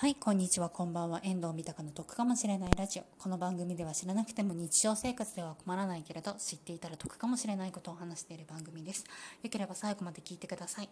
[0.00, 1.20] はい、こんにちは、こんばんは。
[1.22, 3.02] 遠藤三鷹の得かもしれないラジオ。
[3.18, 9.04] この番組では知らなくても日常生活では困らないけれど、知っていたら得かもしれないことを話している番組です。
[9.42, 10.88] よければ最後まで聞いてください。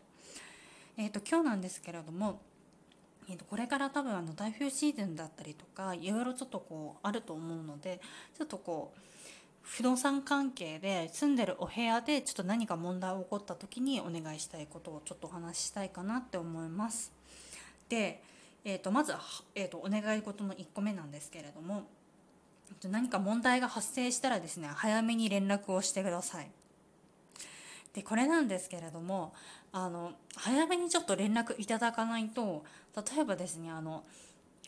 [0.99, 2.39] えっ、と、今日なんですけれども、
[3.31, 8.03] えー、とこれから多分あの台風シーズンだったりとかいろいろちょっとこうあると思うので
[8.37, 9.01] ちょっとこう
[9.63, 17.11] 不動産関係で住んでるお部屋でちょっと何か問題が起こった時にお願いしたいことをちょっとお話ししたいかなって思います。
[17.89, 18.23] で
[18.69, 19.15] えーと、まず、
[19.55, 21.85] えーと、お願い事の1個目なんですけれども
[22.87, 26.51] 何か問題が発生したらですね早めに連絡をしてください。
[27.95, 29.33] でこれなんですけれども
[29.73, 32.63] あの早めにちょっと連絡いただかないと
[32.95, 34.05] 例えばですねあの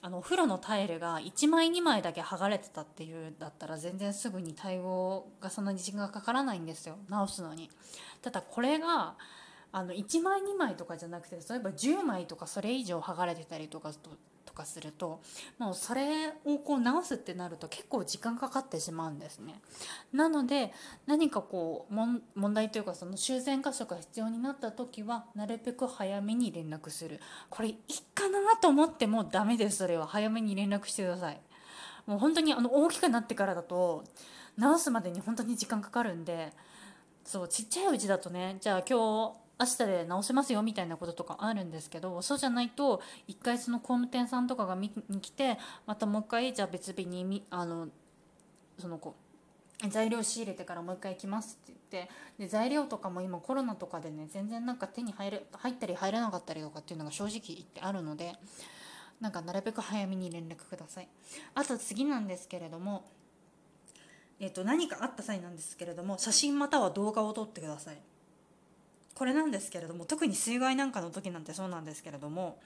[0.01, 7.69] あのお風呂のタイルが1枚2枚だけ剥がれてたっていうだったら全然すぐに対応がそんなに時間がかからないんですよ直すのに。
[8.23, 9.15] ただこれが
[9.73, 14.11] あの1枚2枚とかじゃなくて例えば10枚とかそれ以上剥がれてたりとかと
[14.51, 15.21] とかすると
[15.59, 19.61] もうそれをこう直すってなると結構時間かかってしまうんですね。
[20.13, 20.73] なので
[21.07, 22.21] 何かこう問
[22.53, 27.77] 題というかその修繕箇所が必要になった時はなるべく早めに連絡するこれいい
[28.13, 31.41] かなと思ってもダメですそれは早めに連絡してください。
[32.07, 34.03] もう本当にあの大きくなってからだと
[34.59, 36.53] 直すまでに本当に時間かかるんで
[37.25, 47.89] そうちっちゃいうちだとねじゃあ今日明日で直せますよみたいなこととかあるんですけどそうじゃないと一回その工務店さんとかが見に来てまたもう一回じゃあ別日にあの
[48.79, 49.15] その子
[49.91, 58.33] 材料仕入れてからもう一回行きますって言ってで材料とかも今コロナとかでね全然なんか手に入る入ったり入らなかったりとかっていうのが正直言ってあるので
[59.21, 61.09] なんかなるべく早めに連絡ください。
[61.55, 63.05] あと次なんですけれども
[64.39, 67.99] えっと何かあった際なんですけれども写真または動画を撮ってください。
[69.21, 72.59] これなんですけれども特に水害なんかの時なんてそうなんですけれども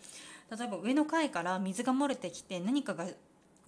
[0.56, 3.06] 例えば上の階から水が漏れてきて何かが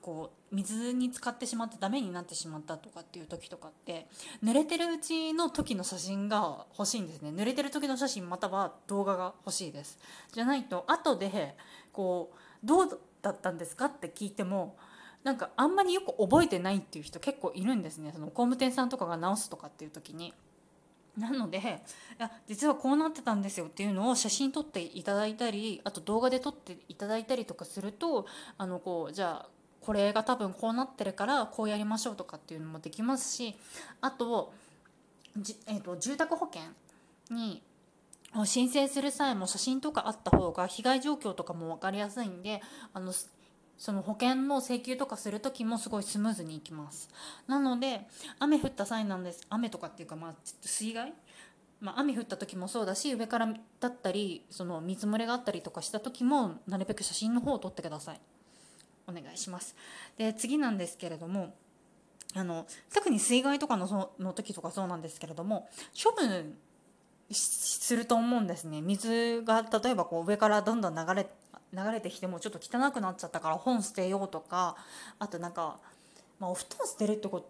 [0.01, 4.06] こう水に浸かってしまってダメになってしまったとかっていう時とかって
[4.41, 7.31] 濡れてるうちの時の写真が欲しいんですね。
[7.31, 9.99] 濡れてる時の写真または動画が欲しいです。
[10.33, 11.56] じゃないと後で
[11.93, 14.77] こうどうだったんですかって聞いても
[15.25, 18.12] なんかあんまりよく覚えてないっていう人結構いるんですね。
[18.15, 20.33] その工務店さんとかが直すとかっていう時に。
[21.16, 21.62] なのでい
[22.19, 28.27] や実はこうなってたんですよっていうのを写真撮っていただいたりあと動画で撮っていただいたりとかすると
[28.59, 29.49] あのこうじゃあ
[29.81, 33.54] これが多分こうなってるからこうやりましょうとかっていうのもできますし
[34.00, 34.53] あと
[35.37, 36.62] じ,、えーと、住宅保険
[37.31, 37.62] に
[38.44, 42.60] 申請する際も写真とかあった方が被害状況とかも分かりやすいんで
[42.93, 43.12] あの
[43.78, 47.10] その保険の請求とかする時もすごいスムーズにいきます。
[47.47, 48.06] なので
[48.38, 49.47] 雨降った際なんです。
[49.50, 51.12] 雨とかっていうかまあちょっと水害？
[51.78, 58.20] まあ、雨降った時もそうだし上からだったりその水漏れがあったりとかした時もなるべく写真の方を撮ってください。
[59.06, 59.76] お願いします。
[60.16, 61.54] で次なんですけれども
[62.34, 65.69] あの特に水害とかのその時とかそうなんですけれども
[66.03, 66.54] 処分
[67.31, 68.81] すると思うんですね。
[68.81, 71.28] 水が例えばこう上からどんどん流れ
[71.72, 74.77] 流れてきてもちょっと汚くなっちゃったから本捨てようとか
[75.19, 75.78] あとなんか、
[76.38, 77.44] まあ、お布団捨てるってこ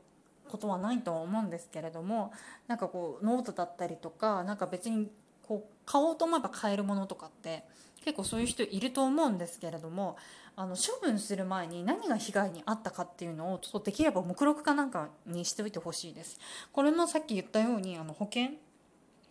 [0.59, 2.32] とはないとは思うんですけれども
[2.66, 5.10] なんかこうノートだったりとかなんか別に
[5.47, 7.62] こう買おうと思えば買えるものとかって
[8.04, 10.16] 結構そういう人いると思うんですけれども
[10.54, 16.41] あの処分する前に何が被害に遭ったかっていうのをちょっとできれば目録かなんかにしておいてほしいです。
[16.72, 18.53] これもさっき言ったようにあの保険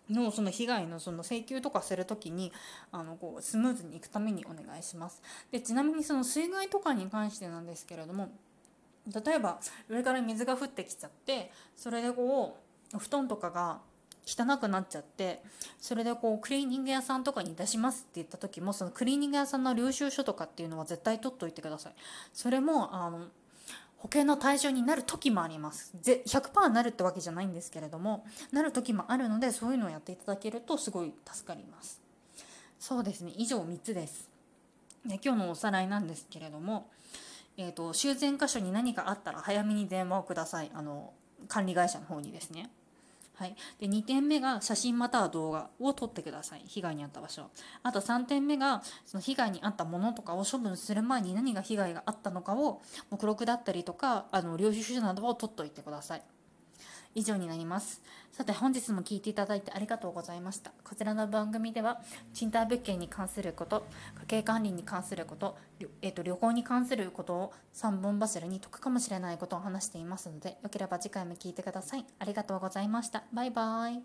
[0.09, 2.51] のその被害のその請求とかする時に
[2.91, 5.21] あのこうスムーズにいくためにお願いします。
[5.51, 8.29] でちなみにその水害とかに関してなんですけれども
[9.07, 12.57] 例えば上から水が降ってきちゃってそれでこ
[12.93, 13.79] うお布団とかが
[14.25, 15.43] 汚くなっちゃって
[15.79, 21.93] それでこうクリーニング屋さんとかに出しますって言った時もそのクリーニング屋さんの領収書とかっていうのは絶対取っといてください。
[22.33, 23.27] それもあの
[24.05, 25.91] 保険の対象になる時もあります。
[26.03, 31.99] 100%なるってわけじゃないんですけれどもなる時もあるのでそういうのをやっていただけるとすごい助かります。
[32.79, 33.33] そうですね。
[33.35, 34.29] 以上3つです。
[35.07, 36.87] で今日のおさらいなんですけれども、
[37.57, 40.69] えーと、修繕箇所に何かあったら早めに電話をください。
[40.75, 41.11] あの
[41.47, 42.69] 管理会社の方にですね。
[43.35, 46.61] はい、で2点目が写真または動画を撮ってください。
[46.65, 47.49] 被害に遭った場所。
[47.83, 56.21] あと3点目がその被害に遭ったものとかを処分する前に何が被害があったのかを目録だったりとかあの領収書などを取っておいてください。
[57.15, 58.01] 以上になります。
[58.31, 60.71] さて本日も聞いていただいてありがとうございました。
[60.83, 62.01] こちらの番組では
[62.33, 63.87] 賃貸物件に関すること
[64.19, 65.57] 家計管理に関すること,、
[66.01, 72.05] えーと、旅行に関することを3本柱に解くかもしれないことを話していますのでよければ次回も聞いてください。
[72.19, 73.23] ありがとうございました。
[73.33, 74.03] バイバイ。